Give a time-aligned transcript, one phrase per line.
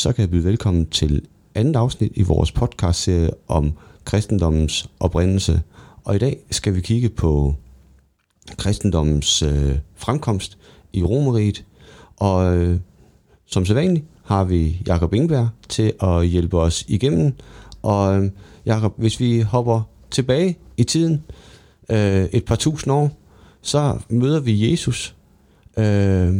[0.00, 1.22] så kan jeg byde velkommen til
[1.54, 3.72] andet afsnit i vores podcastserie om
[4.04, 5.62] kristendommens oprindelse.
[6.04, 7.54] Og i dag skal vi kigge på
[8.56, 10.58] kristendommens øh, fremkomst
[10.92, 11.64] i Romeriet.
[12.16, 12.80] Og øh,
[13.46, 17.32] som sædvanligt har vi Jakob Ingberg til at hjælpe os igennem.
[17.82, 18.30] Og øh,
[18.66, 21.24] Jakob, hvis vi hopper tilbage i tiden
[21.90, 23.10] øh, et par tusind år,
[23.62, 25.14] så møder vi Jesus.
[25.78, 26.36] Øh,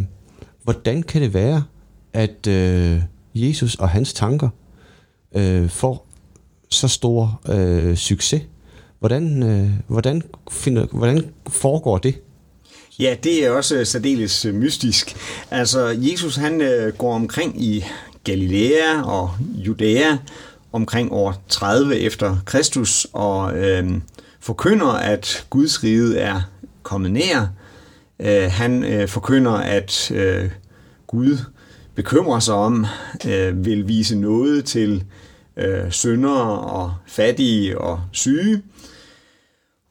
[0.62, 1.64] hvordan kan det være,
[2.12, 3.02] at øh,
[3.48, 4.48] Jesus og hans tanker
[5.34, 6.06] øh, får
[6.68, 8.42] så stor øh, succes?
[8.98, 12.14] Hvordan, øh, hvordan, finder, hvordan foregår det?
[12.98, 15.16] Ja, det er også øh, særdeles øh, mystisk.
[15.50, 17.84] Altså, Jesus han øh, går omkring i
[18.24, 20.16] Galilea og Judæa
[20.72, 23.90] omkring år 30 efter Kristus og øh,
[24.40, 26.40] forkynder, at Guds rige er
[26.82, 27.46] kommet nær.
[28.20, 30.50] Øh, han øh, forkynder, at øh,
[31.06, 31.38] Gud
[32.02, 32.86] bekymrer sig om,
[33.26, 35.04] øh, vil vise noget til
[35.56, 38.62] øh, syndere og fattige og syge.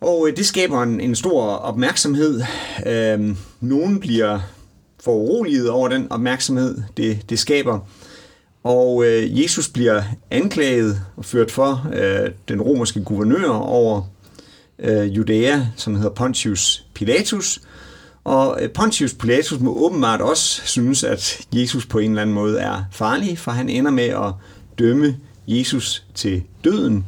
[0.01, 2.41] Og øh, det skaber en, en stor opmærksomhed.
[2.85, 4.39] Øh, nogen bliver
[4.99, 7.79] foruroliget over den opmærksomhed, det, det skaber.
[8.63, 14.01] Og øh, Jesus bliver anklaget og ført for øh, den romerske guvernør over
[14.79, 17.61] øh, Judæa, som hedder Pontius Pilatus.
[18.23, 22.59] Og øh, Pontius Pilatus må åbenbart også synes, at Jesus på en eller anden måde
[22.59, 24.33] er farlig, for han ender med at
[24.79, 25.17] dømme
[25.47, 27.05] Jesus til døden.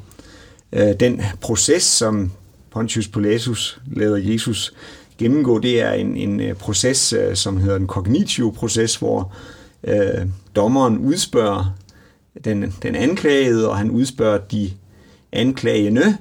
[0.74, 2.32] Øh, den proces, som
[2.72, 4.74] Pontius Pilatus lader Jesus
[5.18, 9.34] gennemgå, det er en, en øh, proces, som hedder en kognitiv proces, hvor
[9.84, 10.26] øh,
[10.56, 11.76] dommeren udspørger
[12.46, 14.72] den, den anklagede, og han udspørger de
[15.32, 16.18] anklagende,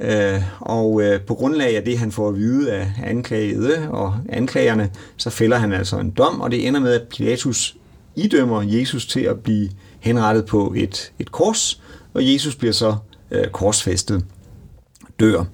[0.00, 4.90] Øh, og øh, på grundlag af det, han får at vide af anklagede og anklagerne,
[5.16, 7.76] så fælder han altså en dom, og det ender med, at Pilatus
[8.16, 9.70] idømmer Jesus til at blive
[10.00, 11.82] henrettet på et, et kors,
[12.14, 12.96] og Jesus bliver så
[13.30, 14.24] øh, korsfæstet,
[15.20, 15.44] dør.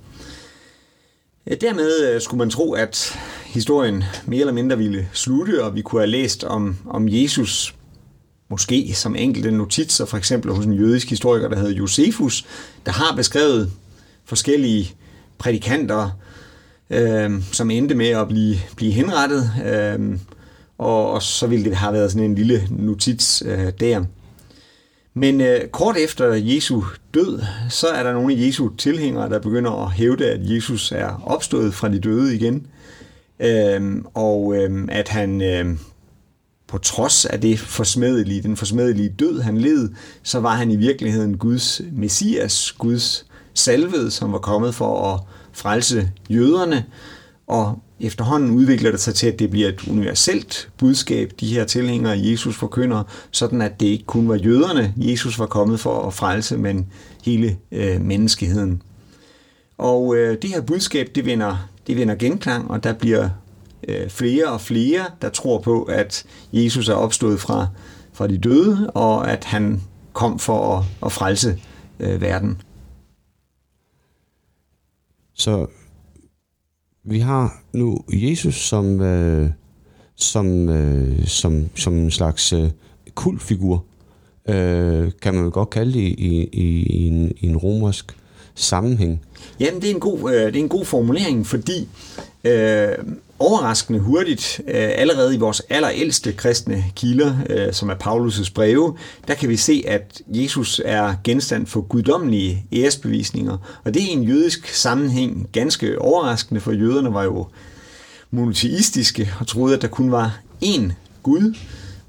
[1.47, 5.83] Øh, dermed øh, skulle man tro, at historien mere eller mindre ville slutte, og vi
[5.83, 7.75] kunne have læst om, om Jesus
[8.49, 12.47] måske som enkelte notitser, for eksempel hos en jødisk historiker, der hedder Josefus,
[12.87, 13.71] der har beskrevet
[14.31, 14.95] forskellige
[15.39, 16.11] prædikanter,
[16.91, 20.19] øh, som endte med at blive, blive henrettet, øh,
[20.79, 24.05] og, og så ville det have været sådan en lille notits øh, der.
[25.15, 26.83] Men øh, kort efter Jesu
[27.15, 31.23] død, så er der nogle af Jesu tilhængere, der begynder at hævde, at Jesus er
[31.27, 32.67] opstået fra de døde igen,
[33.41, 35.77] øh, og øh, at han øh,
[36.69, 39.89] på trods af det forsmedelige, den forsmedelige død, han led,
[40.23, 45.21] så var han i virkeligheden Guds messias, Guds salvet, som var kommet for at
[45.53, 46.85] frelse jøderne,
[47.47, 52.13] og efterhånden udvikler det sig til, at det bliver et universelt budskab, de her tilhængere
[52.15, 56.15] af Jesus forkynder, sådan at det ikke kun var jøderne, Jesus var kommet for at
[56.15, 56.87] frelse, men
[57.25, 58.83] hele øh, menneskeheden.
[59.79, 63.29] Og øh, det her budskab, det vinder, det vinder genklang, og der bliver
[63.89, 67.67] øh, flere og flere, der tror på, at Jesus er opstået fra,
[68.13, 71.59] fra de døde, og at han kom for at, at frelse
[72.01, 72.63] øh, verden.
[75.41, 75.67] Så
[77.05, 79.51] vi har nu Jesus som, øh,
[80.17, 82.71] som, øh, som, som en slags øh,
[83.15, 83.85] kultfigur,
[84.49, 88.17] øh, kan man godt kalde det i, i, i, en, i en romersk
[88.55, 89.21] sammenhæng.
[89.61, 91.89] Jamen, det er en god, øh, det er en god formulering, fordi
[92.45, 92.89] øh,
[93.41, 98.97] overraskende hurtigt, øh, allerede i vores allerældste kristne kilder, øh, som er Paulus' breve,
[99.29, 103.81] der kan vi se, at Jesus er genstand for guddommelige æresbevisninger.
[103.85, 107.47] Og det er i en jødisk sammenhæng ganske overraskende, for jøderne var jo
[108.31, 111.57] monoteistiske og troede, at der kun var én Gud.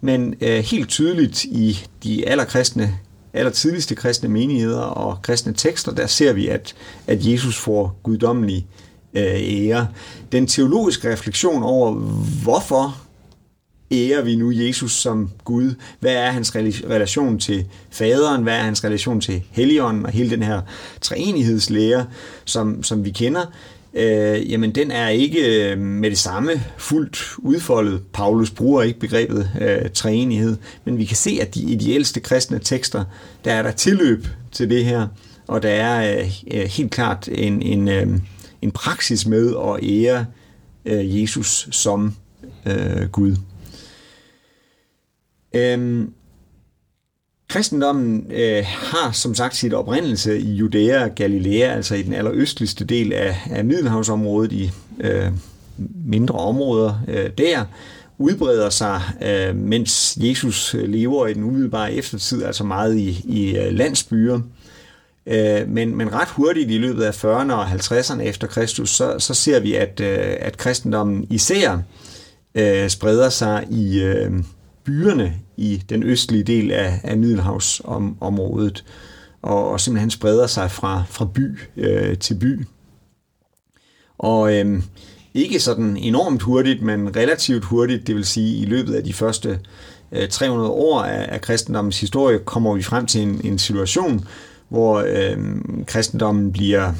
[0.02, 2.98] Men øh, helt tydeligt i de allerkristne
[3.34, 6.75] allertidligste kristne menigheder og kristne tekster, der ser vi, at,
[7.08, 8.68] at Jesus får guddommelige
[9.13, 9.88] øh, ære.
[10.31, 11.91] Den teologiske refleksion over,
[12.44, 12.97] hvorfor
[13.91, 15.75] ærer vi nu Jesus som Gud?
[16.00, 18.44] Hvad er hans relation til faderen?
[18.44, 20.62] Hvad er hans relation til Helligånden og hele den her
[21.01, 22.06] treenighedslære,
[22.45, 23.45] som, som vi kender?
[23.94, 28.01] Øh, jamen den er ikke øh, med det samme fuldt udfoldet.
[28.13, 32.19] Paulus bruger ikke begrebet øh, treenighed, men vi kan se, at de, i de ældste
[32.19, 33.03] kristne tekster,
[33.45, 35.07] der er der tilløb til det her,
[35.47, 38.07] og der er øh, øh helt klart en, en, øh,
[38.62, 40.25] en praksis med at ære
[40.86, 42.16] øh, Jesus som
[42.66, 43.36] øh, Gud.
[45.56, 46.13] Øhm,
[47.50, 52.86] kristendommen øh, har som sagt sit oprindelse i Judæa og Galilea, altså i den allerøstligste
[52.86, 55.31] del af, af Middelhavsområdet, i øh,
[56.06, 57.66] mindre områder øh, der,
[58.18, 63.74] udbreder sig, øh, mens Jesus lever i den umiddelbare eftertid, altså meget i, i øh,
[63.74, 64.40] landsbyer.
[65.25, 69.33] Øh, men, men ret hurtigt i løbet af 40'erne og 50'erne efter Kristus, så, så
[69.33, 71.79] ser vi, at, øh, at kristendommen især
[72.56, 74.31] øh, spreder sig i øh,
[74.83, 78.83] byerne i den østlige del af, af Middelhavsområdet,
[79.41, 82.65] og, og simpelthen spreder sig fra, fra by øh, til by.
[84.17, 84.81] Og øh,
[85.33, 89.59] ikke sådan enormt hurtigt, men relativt hurtigt, det vil sige i løbet af de første
[90.12, 94.25] øh, 300 år af, af kristendommens historie, kommer vi frem til en, en situation,
[94.71, 95.38] hvor øh,
[95.88, 96.94] kristendommen bliver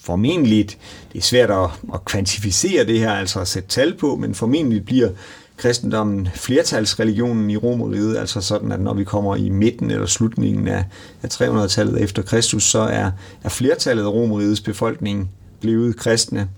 [0.00, 0.68] formentlig,
[1.12, 4.84] det er svært at, at kvantificere det her, altså at sætte tal på, men formentlig
[4.84, 5.08] bliver
[5.56, 10.84] kristendommen flertalsreligionen i Romeriet, altså sådan, at når vi kommer i midten eller slutningen af,
[11.22, 13.10] af 300-tallet efter Kristus, så er,
[13.42, 15.30] er flertallet af Romerrigets befolkning
[15.60, 16.48] blevet kristne.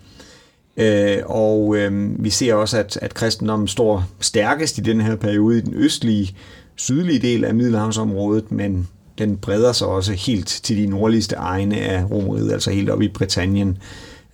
[0.76, 5.58] Øh, og øh, vi ser også, at, at kristendommen står stærkest i den her periode
[5.58, 6.37] i den østlige,
[6.76, 8.88] sydlige del af Middelhavsområdet, men
[9.19, 13.08] den breder sig også helt til de nordligste egne af Romeriet, altså helt op i
[13.08, 13.78] Britannien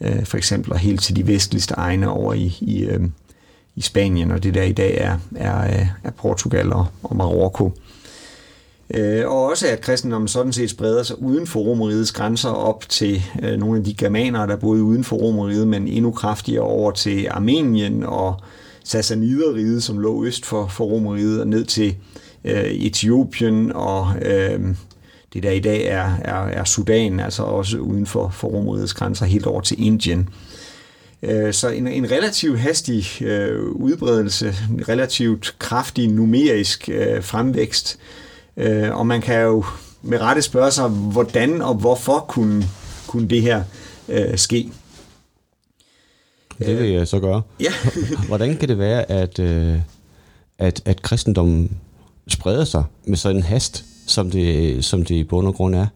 [0.00, 3.00] øh, for eksempel, og helt til de vestligste egne over i, i, øh,
[3.76, 7.72] i Spanien, og det der i dag er, er, øh, er Portugal og, og Marokko.
[8.94, 13.22] Øh, og også at kristendommen sådan set spreder sig uden for Romerigets grænser op til
[13.42, 17.28] øh, nogle af de germanere, der boede uden for Romeriet, men endnu kraftigere over til
[17.30, 18.40] Armenien og
[18.84, 21.96] Sassaniderriget, som lå øst for, for Romeriet, og ned til
[22.44, 24.60] øh, Etiopien og øh,
[25.32, 29.26] det der i dag er, er, er Sudan, altså også uden for, for Romerigets grænser,
[29.26, 30.28] helt over til Indien.
[31.22, 37.98] Øh, så en, en relativt hastig øh, udbredelse, en relativt kraftig numerisk øh, fremvækst,
[38.56, 39.64] øh, og man kan jo
[40.02, 42.64] med rette spørge sig, hvordan og hvorfor kunne,
[43.06, 43.62] kunne det her
[44.08, 44.72] øh, ske.
[46.58, 47.42] Det vil jeg så gøre.
[47.60, 47.72] Ja.
[48.28, 49.76] hvordan kan det være, at, øh,
[50.58, 51.78] at, at kristendommen
[52.28, 55.86] spreder sig med sådan en hast, som det, som det i bund og grund er.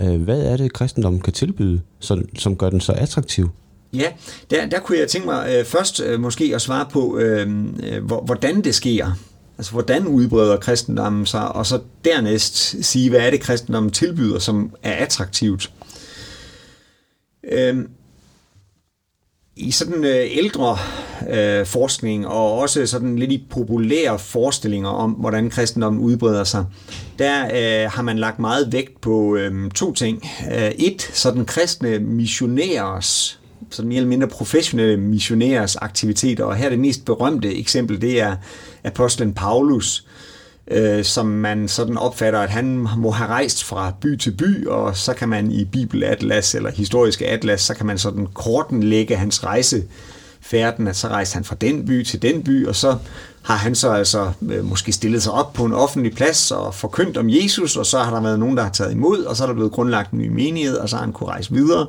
[0.00, 3.50] Øh, hvad er det, kristendommen kan tilbyde, som, som gør den så attraktiv?
[3.92, 4.12] Ja,
[4.50, 8.04] der, der kunne jeg tænke mig øh, først øh, måske at svare på, øh, øh,
[8.04, 9.10] hvor, hvordan det sker.
[9.58, 14.74] Altså, hvordan udbreder kristendommen sig, og så dernæst sige, hvad er det, kristendommen tilbyder, som
[14.82, 15.72] er attraktivt.
[17.52, 17.78] Øh,
[19.60, 20.78] i sådan øh, ældre
[21.30, 26.64] øh, forskning og også sådan lidt i populære forestillinger om, hvordan kristendommen udbreder sig,
[27.18, 30.28] der øh, har man lagt meget vægt på øh, to ting.
[30.52, 33.40] Øh, et, sådan kristne missionærers,
[33.70, 38.36] sådan mere eller mindre professionelle missionærers aktiviteter, og her det mest berømte eksempel, det er
[38.84, 40.06] apostlen Paulus,
[40.70, 44.96] øh, som man sådan opfatter, at han må have rejst fra by til by, og
[44.96, 49.44] så kan man i Bibelatlas eller historiske atlas, så kan man sådan korten lægge hans
[49.44, 49.82] rejse
[50.40, 52.96] færden, at så rejste han fra den by til den by, og så
[53.42, 57.16] har han så altså øh, måske stillet sig op på en offentlig plads og forkyndt
[57.16, 59.46] om Jesus, og så har der været nogen, der har taget imod, og så er
[59.46, 61.86] der blevet grundlagt en ny menighed, og så har han kunne rejse videre,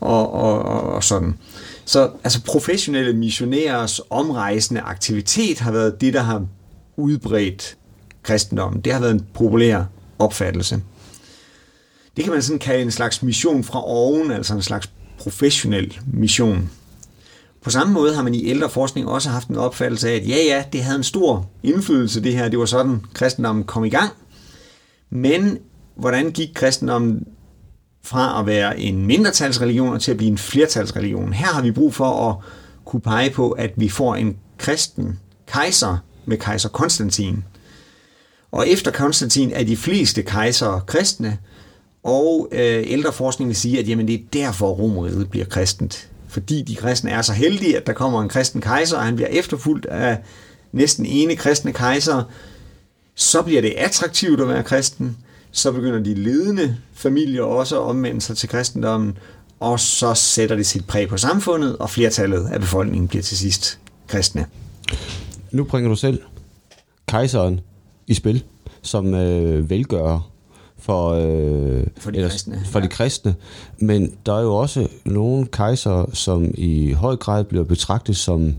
[0.00, 1.38] og, og, og, og sådan.
[1.84, 6.46] Så altså professionelle missionærers omrejsende aktivitet har været det, der har
[6.96, 7.76] udbredt
[8.26, 8.80] kristendommen.
[8.80, 9.84] Det har været en populær
[10.18, 10.82] opfattelse.
[12.16, 16.70] Det kan man sådan kalde en slags mission fra oven, altså en slags professionel mission.
[17.62, 20.36] På samme måde har man i ældre forskning også haft en opfattelse af, at ja,
[20.36, 22.48] ja, det havde en stor indflydelse, det her.
[22.48, 24.10] Det var sådan, kristendommen kom i gang.
[25.10, 25.58] Men
[25.96, 27.24] hvordan gik kristendommen
[28.02, 31.32] fra at være en mindretalsreligion til at blive en flertalsreligion?
[31.32, 32.36] Her har vi brug for at
[32.84, 35.96] kunne pege på, at vi får en kristen kejser
[36.26, 37.44] med kejser Konstantin.
[38.56, 41.38] Og efter Konstantin er de fleste kejsere kristne,
[42.02, 46.08] og øh, ældre forskning vil sige, at jamen, det er derfor Romeriet bliver kristent.
[46.28, 49.28] Fordi de kristne er så heldige, at der kommer en kristen kejser, og han bliver
[49.28, 50.18] efterfulgt af
[50.72, 52.22] næsten ene kristne kejser,
[53.14, 55.16] så bliver det attraktivt at være kristen,
[55.50, 59.18] så begynder de ledende familier også at omvende sig til kristendommen,
[59.60, 63.78] og så sætter det sit præg på samfundet, og flertallet af befolkningen bliver til sidst
[64.08, 64.46] kristne.
[65.50, 66.22] Nu bringer du selv
[67.08, 67.60] kejseren
[68.06, 68.44] i spil
[68.82, 70.30] som øh, velgører
[70.78, 72.84] for, øh, for, de, kristne, for ja.
[72.84, 73.34] de kristne.
[73.78, 78.54] Men der er jo også nogle kejser, som i høj grad bliver betragtet som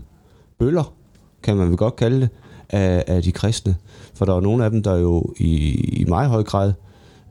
[0.58, 0.92] bøller,
[1.42, 2.30] kan man vel godt kalde det,
[2.70, 3.76] af, af de kristne.
[4.14, 6.72] For der er nogle af dem, der jo i, i meget høj grad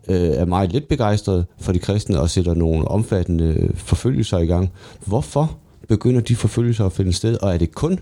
[0.07, 4.71] øh, er meget lidt begejstrede for de kristne og sætter nogle omfattende forfølgelser i gang.
[5.05, 5.57] Hvorfor
[5.87, 7.37] begynder de forfølgelser at finde sted?
[7.41, 7.99] Og er det kun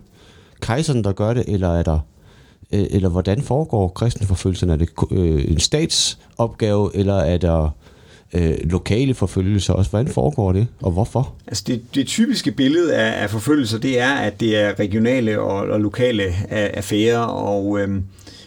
[0.60, 2.00] kejseren, der gør det, eller er der
[2.74, 4.70] Øh, eller hvordan foregår kristenforfølgelsen?
[4.70, 7.70] Er det øh, en statsopgave, eller er der
[8.34, 9.90] øh, lokale forfølgelser også.
[9.90, 11.34] Hvordan foregår det, og hvorfor?
[11.48, 15.56] Altså det, det typiske billede af, af forfølgelser, det er, at det er regionale og,
[15.56, 18.04] og lokale øh, affærer, og øhm,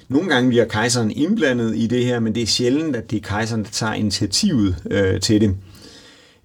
[0.08, 3.20] nogle gange bliver kejseren indblandet i det her, men det er sjældent, at det er
[3.20, 5.56] kejseren, der tager initiativet øh, til det.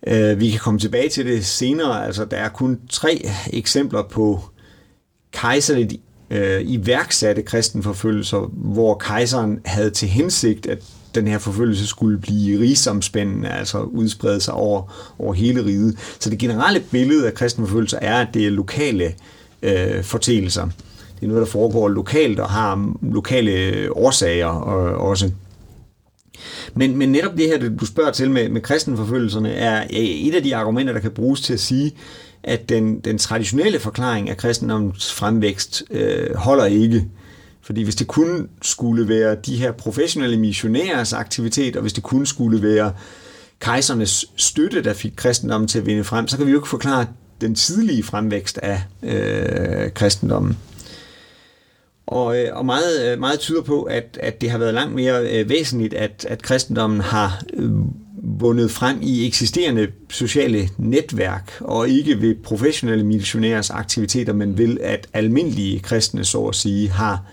[0.08, 2.06] Øh, vi kan komme tilbage til det senere.
[2.06, 4.42] Altså, der er kun tre eksempler på
[5.32, 5.94] kejserligt
[6.34, 10.80] øh, iværksatte kristenforfølgelser, hvor kejseren havde til hensigt, at
[11.16, 15.98] den her forfølgelse skulle blive rigsomspændende, altså udsprede sig over, over hele riget.
[16.20, 19.14] Så det generelle billede af kristenforfølgelser er, at det er lokale
[19.64, 20.70] øh, fortællinger.
[21.16, 25.32] Det er noget, der foregår lokalt og har lokale årsager øh, også.
[26.74, 30.56] Men, men netop det her, du spørger til med, med kristenforfølgelserne, er et af de
[30.56, 31.92] argumenter, der kan bruges til at sige,
[32.44, 37.06] at den, den traditionelle forklaring af kristendommens fremvækst øh, holder ikke.
[37.62, 42.26] Fordi hvis det kun skulle være de her professionelle missionærers aktivitet, og hvis det kun
[42.26, 42.94] skulle være
[43.60, 47.06] kejsernes støtte, der fik kristendommen til at vinde frem, så kan vi jo ikke forklare
[47.42, 50.58] den tidlige fremvækst af øh, kristendommen.
[52.08, 55.40] Og, øh, og meget, øh, meget tyder på, at, at det har været langt mere
[55.40, 57.72] øh, væsentligt, at, at kristendommen har øh,
[58.26, 65.08] vundet frem i eksisterende sociale netværk, og ikke ved professionelle missionærers aktiviteter, men vil at
[65.14, 67.26] almindelige kristne, så at sige, har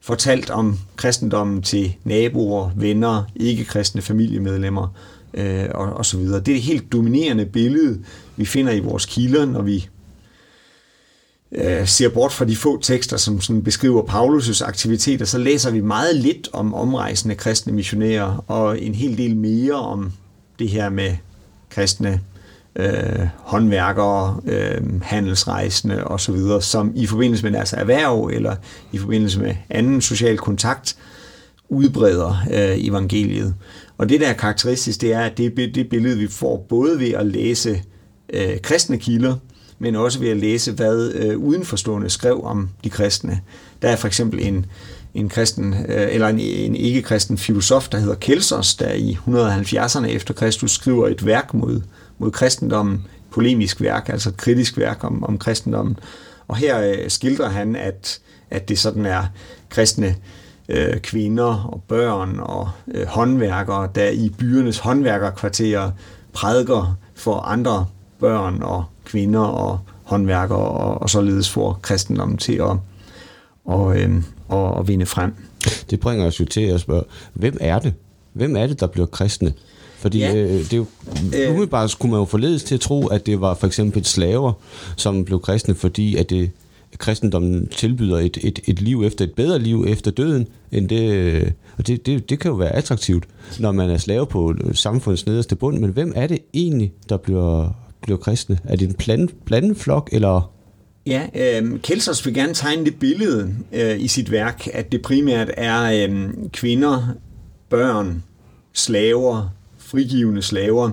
[0.00, 4.88] fortalt om kristendommen til naboer, venner, ikke-kristne familiemedlemmer
[5.34, 6.40] øh, og, og så videre.
[6.40, 8.00] Det er det helt dominerende billede,
[8.36, 9.88] vi finder i vores kilder, når vi
[11.52, 15.80] øh, ser bort fra de få tekster, som sådan beskriver Paulus' aktiviteter, så læser vi
[15.80, 20.12] meget lidt om omrejsende kristne missionærer, og en hel del mere om
[20.58, 21.16] det her med
[21.70, 22.20] kristne
[22.76, 28.56] øh, håndværkere, øh, handelsrejsende osv., som i forbindelse med deres erhverv eller
[28.92, 30.96] i forbindelse med anden social kontakt
[31.68, 33.54] udbreder øh, evangeliet.
[33.98, 37.10] Og det, der er karakteristisk, det er, at det det billede, vi får både ved
[37.10, 37.82] at læse
[38.32, 39.36] øh, kristne kilder,
[39.78, 43.40] men også ved at læse, hvad øh, udenforstående skrev om de kristne.
[43.82, 44.66] Der er for eksempel en,
[45.14, 50.34] en kristen, øh, eller en, en ikke-kristen filosof, der hedder Kelsos, der i 170'erne efter
[50.34, 51.80] Kristus skriver et værk mod,
[52.18, 55.98] mod kristendommen, polemisk værk, altså et kritisk værk om, om kristendommen.
[56.48, 59.24] Og her øh, skildrer han, at, at det sådan er
[59.68, 60.16] kristne
[60.68, 65.90] øh, kvinder og børn og øh, håndværkere, der i byernes håndværkerkvarterer
[66.32, 67.86] prædiker for andre
[68.20, 72.76] børn og kvinder og håndværkere og, og således får kristendommen til at
[73.64, 75.34] og, øh, og, og vinde frem.
[75.90, 77.92] Det bringer os jo til at spørge, hvem er det?
[78.32, 79.52] Hvem er det, der bliver kristne?
[79.98, 80.34] Fordi ja.
[80.34, 80.86] øh, det er jo,
[81.34, 81.50] øh.
[81.50, 84.52] umiddelbart skulle man jo forledes til at tro, at det var for eksempel slaver,
[84.96, 86.50] som blev kristne, fordi at det,
[86.98, 91.86] kristendommen tilbyder et, et, et liv efter et bedre liv efter døden, end det, og
[91.86, 93.24] det, det, det kan jo være attraktivt,
[93.58, 97.76] når man er slave på samfundets nederste bund, men hvem er det egentlig, der bliver,
[98.02, 98.58] bliver kristne?
[98.64, 100.50] Er det en plan, blandet flok, eller
[101.06, 105.50] Ja, øh, Kelsers vil gerne tegne det billede øh, i sit værk, at det primært
[105.56, 107.08] er øh, kvinder,
[107.68, 108.22] børn,
[108.72, 110.90] slaver, frigivende slaver,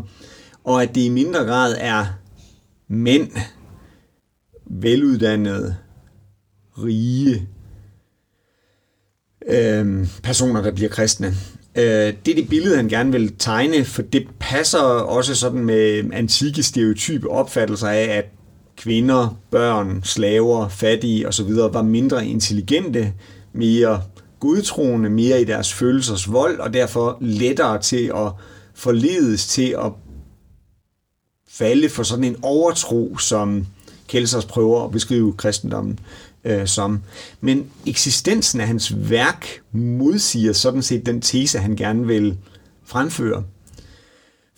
[0.63, 2.05] og at det i mindre grad er
[2.87, 3.31] mænd,
[4.65, 5.75] veluddannede,
[6.77, 7.47] rige
[9.47, 11.27] øh, personer, der bliver kristne.
[11.75, 16.13] Øh, det er det billede, han gerne vil tegne, for det passer også sådan med
[16.13, 18.25] antikke stereotype opfattelser af, at
[18.81, 21.55] kvinder, børn, slaver, fattige osv.
[21.55, 23.13] var mindre intelligente,
[23.53, 24.01] mere
[24.39, 28.31] gudtroende, mere i deres følelsers vold, og derfor lettere til at
[28.73, 29.91] forledes til at
[31.49, 33.67] falde for sådan en overtro, som
[34.07, 35.99] Kelsers prøver at beskrive kristendommen
[36.43, 37.01] øh, som.
[37.41, 42.37] Men eksistensen af hans værk modsiger sådan set den tese, han gerne vil
[42.85, 43.43] fremføre.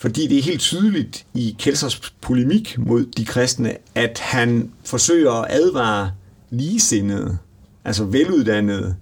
[0.03, 5.48] Fordi det er helt tydeligt i Kelsers polemik mod de kristne, at han forsøger at
[5.50, 6.12] advare
[6.50, 7.38] ligesindede,
[7.86, 8.95] altså veluddannede,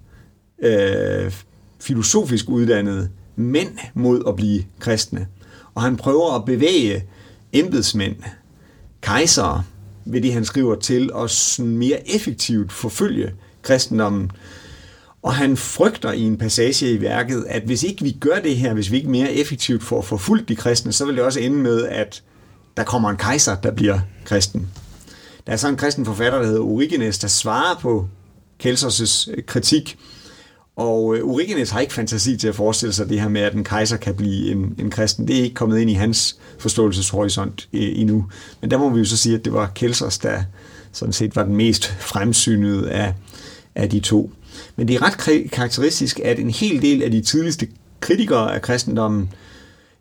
[0.62, 1.32] øh,
[1.80, 5.26] filosofisk uddannede mænd mod at blive kristne.
[5.74, 7.04] Og han prøver at bevæge
[7.52, 8.16] embedsmænd,
[9.00, 9.64] kejsere,
[10.04, 13.32] ved det han skriver til at mere effektivt forfølge
[13.62, 14.30] kristendommen.
[15.22, 18.74] Og han frygter i en passage i værket, at hvis ikke vi gør det her,
[18.74, 21.84] hvis vi ikke mere effektivt får forfulgt de kristne, så vil det også ende med,
[21.84, 22.22] at
[22.76, 24.68] der kommer en kejser, der bliver kristen.
[25.46, 28.08] Der er så en kristen forfatter, der hedder Origenes, der svarer på
[28.64, 29.98] Kelsers' kritik,
[30.76, 33.64] og øh, Origenes har ikke fantasi til at forestille sig det her med, at en
[33.64, 35.28] kejser kan blive en, en kristen.
[35.28, 38.26] Det er ikke kommet ind i hans forståelseshorisont øh, endnu.
[38.60, 40.42] Men der må vi jo så sige, at det var Kelsers, der
[40.92, 43.14] sådan set var den mest fremsynede af,
[43.74, 44.32] af de to.
[44.76, 47.68] Men det er ret karakteristisk, at en hel del af de tidligste
[48.00, 49.28] kritikere af kristendommen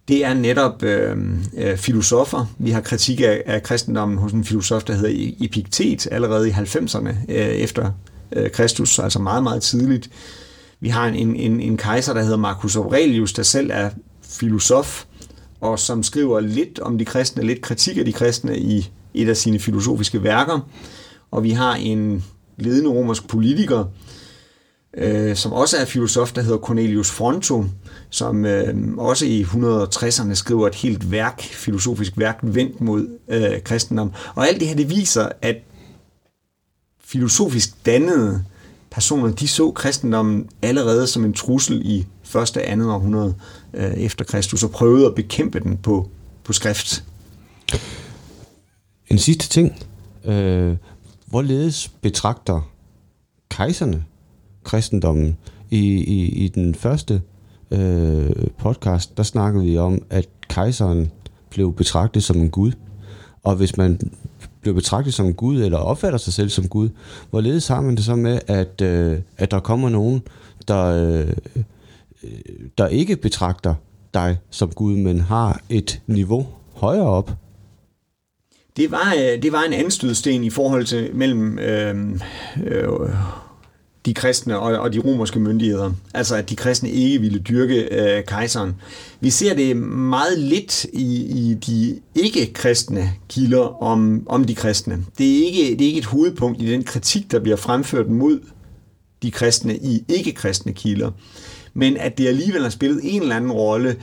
[0.08, 1.18] det er netop øh,
[1.58, 2.46] øh, filosofer.
[2.58, 6.52] Vi har kritik af, af kristendommen hos en filosof, der hedder e- Epiktet, allerede i
[6.52, 7.92] 90'erne øh, efter
[8.32, 10.10] øh, Kristus, altså meget, meget tidligt.
[10.80, 13.90] Vi har en, en, en kejser, der hedder Marcus Aurelius, der selv er
[14.24, 15.04] filosof,
[15.62, 19.38] og som skriver lidt om de kristne, lidt kritik af de kristne i et af
[19.38, 20.70] sine filosofiske værker.
[21.32, 22.24] Og vi har en
[22.58, 23.86] ledende romersk politiker,
[24.98, 27.66] øh, som også er filosof, der hedder Cornelius Fronto,
[28.10, 34.14] som øh, også i 160'erne skriver et helt værk, filosofisk værk, vendt mod øh, kristendom.
[34.36, 35.56] Og alt det her, det viser, at
[37.06, 38.44] filosofisk dannede
[38.92, 43.36] personer, de så kristendommen allerede som en trussel i første og andet århundrede
[43.74, 46.10] øh, efter Kristus, og prøvede at bekæmpe den på,
[46.44, 47.04] på skrift.
[49.08, 49.84] En sidste ting.
[50.26, 50.78] Øh,
[51.26, 52.72] hvorledes betragter
[53.50, 54.06] kejserne
[54.64, 55.38] kristendommen?
[55.70, 57.22] I, i, i den første
[57.72, 61.12] øh, podcast, der snakkede vi om, at kejseren
[61.50, 62.72] blev betragtet som en gud.
[63.44, 64.00] Og hvis man
[64.62, 66.90] bliver betragtet som Gud, eller opfatter sig selv som Gud,
[67.30, 70.22] hvorledes har man det så med, at, øh, at der kommer nogen,
[70.68, 71.34] der, øh,
[72.78, 73.76] der ikke betragter
[74.14, 77.32] dig som Gud, men har et niveau højere op?
[78.78, 81.96] Det var, øh, det var en anstødsten i forhold til mellem øh,
[82.64, 82.90] øh,
[84.06, 85.92] de kristne og, og de romerske myndigheder.
[86.14, 88.76] Altså at de kristne ikke ville dyrke øh, kejseren.
[89.20, 95.06] Vi ser det meget lidt i, i de ikke-kristne kilder om, om de kristne.
[95.18, 98.40] Det er, ikke, det er ikke et hovedpunkt i den kritik, der bliver fremført mod
[99.24, 101.12] de kristne i ikke-kristne kilder.
[101.74, 103.96] Men at det alligevel har spillet en eller anden rolle,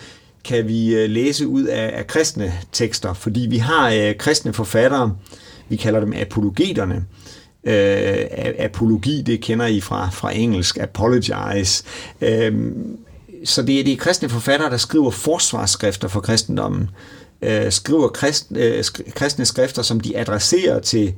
[0.45, 5.17] kan vi øh, læse ud af, af kristne tekster, fordi vi har øh, kristne forfattere,
[5.69, 7.05] vi kalder dem apologeterne,
[7.69, 11.85] Øh, apologi, det kender I fra, fra engelsk, apologize.
[12.21, 12.73] Øh,
[13.45, 16.91] så det er de kristne forfattere, der skriver forsvarsskrifter for kristendommen.
[17.43, 18.85] Øh, skriver krist, øh,
[19.15, 21.15] kristne skrifter, som de adresserer til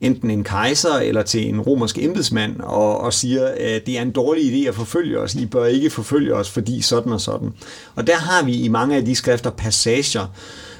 [0.00, 4.10] enten en kejser eller til en romersk embedsmand og, og siger, at det er en
[4.10, 5.34] dårlig idé at forfølge os.
[5.34, 7.52] I bør ikke forfølge os, fordi sådan og sådan.
[7.94, 10.26] Og der har vi i mange af de skrifter passager,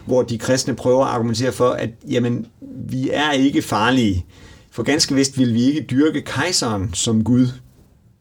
[0.07, 2.47] hvor de kristne prøver at argumentere for, at jamen,
[2.89, 4.27] vi er ikke farlige.
[4.75, 7.47] For ganske vist vil vi ikke dyrke kejseren som Gud,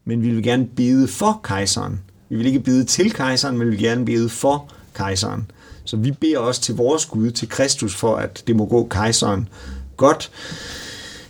[0.04, 2.00] men vi vil gerne bede for kejseren.
[2.28, 5.50] Vi vil ikke bede til kejseren, men vi vil gerne bede for kejseren.
[5.84, 9.48] Så vi beder også til vores Gud, til Kristus, for at det må gå kejseren
[9.96, 10.30] godt.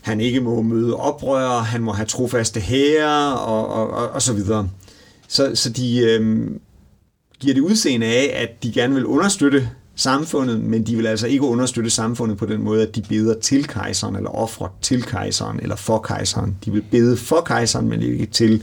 [0.01, 4.33] Han ikke må møde oprør, han må have trofaste hære, og, og, og, og så
[4.33, 4.69] videre.
[5.29, 6.51] Så, så de øh,
[7.41, 11.45] giver det udseende af, at de gerne vil understøtte samfundet, men de vil altså ikke
[11.45, 15.77] understøtte samfundet på den måde, at de beder til kejseren, eller offrer til kejseren, eller
[15.77, 16.57] for kejseren.
[16.65, 18.63] De vil bede for kejseren, men ikke til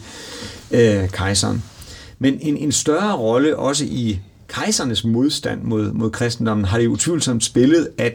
[0.72, 1.64] øh, kejseren.
[2.20, 7.44] Men en, en større rolle også i kejsernes modstand mod, mod kristendommen har det utvivlsomt
[7.44, 8.14] spillet, at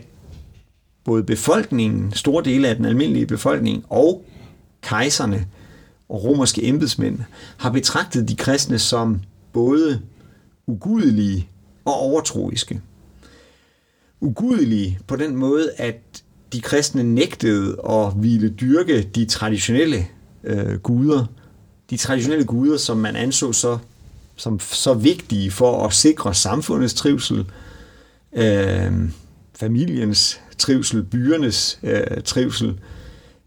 [1.05, 4.25] både befolkningen, store dele af den almindelige befolkning og
[4.83, 5.47] kejserne
[6.09, 7.19] og romerske embedsmænd
[7.57, 9.21] har betragtet de kristne som
[9.53, 10.01] både
[10.67, 11.49] ugudelige
[11.85, 12.81] og overtroiske
[14.21, 20.07] ugudelige på den måde, at de kristne nægtede at ville dyrke de traditionelle
[20.45, 21.27] øh, guder.
[21.91, 23.79] De traditionelle guder, som man anså så,
[24.37, 27.45] som så vigtige for at sikre samfundets trivsel,
[28.37, 28.93] øh,
[29.55, 32.81] familiens trivsel, byernes øh, trivsel,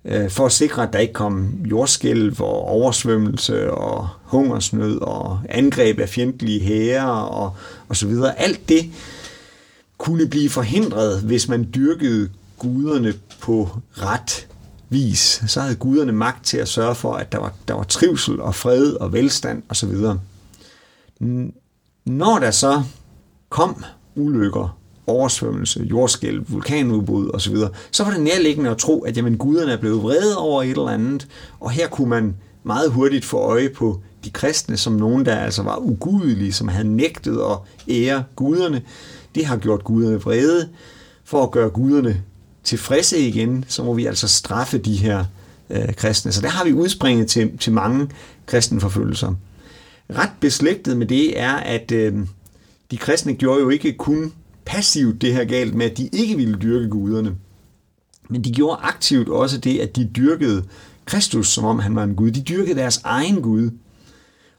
[0.05, 5.99] øh, for at sikre, at der ikke kom jordskælv og oversvømmelse og hungersnød og angreb
[5.99, 7.55] af fjendtlige hære og,
[7.87, 8.39] og så videre.
[8.39, 8.85] Alt det
[9.99, 14.47] kunne blive forhindret, hvis man dyrkede guderne på ret
[14.89, 15.43] vis.
[15.47, 18.55] Så havde guderne magt til at sørge for, at der var, der var trivsel og
[18.55, 19.95] fred og velstand osv.
[22.05, 22.83] Når der så
[23.49, 23.83] kom
[24.15, 27.55] ulykker, oversvømmelse, jordskælv, vulkanudbrud osv.,
[27.91, 30.87] så var det nærliggende at tro, at jamen, guderne er blevet vrede over et eller
[30.87, 31.27] andet,
[31.59, 35.63] og her kunne man meget hurtigt få øje på de kristne som nogen, der altså
[35.63, 37.57] var ugudelige, som havde nægtet at
[37.89, 38.81] ære guderne,
[39.35, 40.69] det har gjort guderne vrede.
[41.23, 42.23] For at gøre guderne
[42.63, 45.25] tilfredse igen, så må vi altså straffe de her
[45.69, 46.31] øh, kristne.
[46.31, 48.09] Så der har vi udspringet til, til mange
[48.45, 49.33] kristenforfølgelser.
[50.09, 52.13] Ret beslægtet med det er, at øh,
[52.91, 54.33] de kristne gjorde jo ikke kun
[54.65, 57.35] passivt det her galt med, at de ikke ville dyrke guderne.
[58.29, 60.63] Men de gjorde aktivt også det, at de dyrkede
[61.05, 62.31] Kristus, som om han var en Gud.
[62.31, 63.69] De dyrkede deres egen Gud.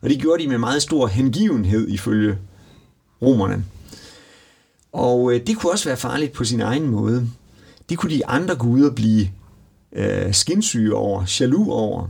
[0.00, 2.38] Og det gjorde de med meget stor hengivenhed ifølge
[3.22, 3.64] romerne.
[4.92, 7.28] Og øh, det kunne også være farligt på sin egen måde.
[7.88, 9.28] Det kunne de andre guder blive
[9.92, 12.08] øh, skinsyge over, jaloux over.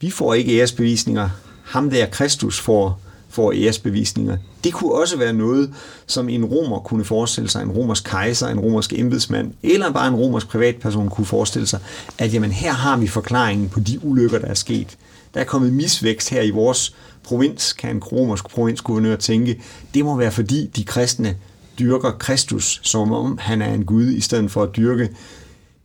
[0.00, 1.28] Vi får ikke æresbevisninger.
[1.64, 4.36] Ham der, Kristus, får får æresbevisninger.
[4.64, 5.74] Det kunne også være noget,
[6.06, 10.14] som en romer kunne forestille sig, en romersk kejser, en romersk embedsmand, eller bare en
[10.14, 11.80] romersk privatperson kunne forestille sig,
[12.18, 14.98] at jamen, her har vi forklaringen på de ulykker, der er sket.
[15.34, 19.62] Der er kommet misvækst her i vores provins, kan en romersk provinsguvernør tænke.
[19.94, 21.36] Det må være fordi de kristne
[21.78, 25.08] dyrker Kristus, som om han er en gud, i stedet for at dyrke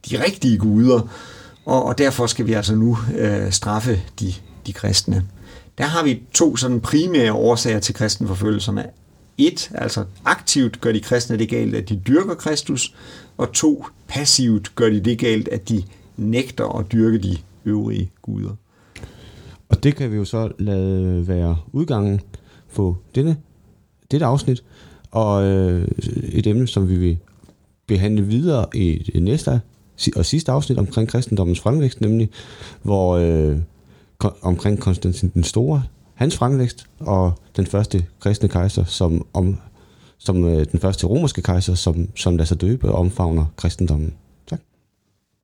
[0.10, 1.10] de rigtige guder.
[1.66, 4.34] Og, og derfor skal vi altså nu øh, straffe de,
[4.68, 5.26] de kristne.
[5.78, 8.86] Der har vi to sådan primære årsager til kristenforfølgelserne.
[9.38, 12.96] Et, altså aktivt gør de kristne det galt, at de dyrker Kristus,
[13.38, 15.84] og to, passivt gør de det galt, at de
[16.18, 18.56] nægter at dyrke de øvrige guder.
[19.70, 22.22] Og det kan vi jo så lade være udgangen
[22.76, 23.38] på denne,
[24.12, 24.64] dette afsnit,
[25.14, 25.88] og øh,
[26.24, 27.18] et emne, som vi vil
[27.88, 29.62] behandle videre i det næste
[30.16, 32.30] og sidste afsnit omkring kristendommens fremvækst, nemlig
[32.82, 33.58] hvor øh,
[34.42, 39.58] omkring Konstantin den Store, hans fremvækst, og den første kristne kejser, som, om,
[40.18, 44.14] som øh, den første romerske kejser, som, som lader sig døbe og omfavner kristendommen.